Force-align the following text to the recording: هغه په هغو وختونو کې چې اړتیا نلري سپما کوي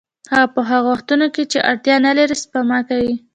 هغه 0.31 0.47
په 0.53 0.61
هغو 0.69 0.89
وختونو 0.93 1.27
کې 1.33 1.43
چې 1.51 1.65
اړتیا 1.69 1.95
نلري 2.05 2.35
سپما 2.43 2.79
کوي 2.89 3.13